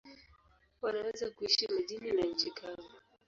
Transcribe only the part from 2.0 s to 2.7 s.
na nchi